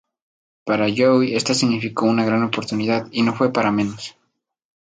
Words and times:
Para 0.65 0.87
Joy 0.89 1.35
esta 1.35 1.53
significó 1.53 2.07
una 2.07 2.25
gran 2.25 2.41
oportunidad, 2.43 3.05
y 3.11 3.21
no 3.21 3.35
fue 3.35 3.53
para 3.53 3.71
menos. 3.71 4.17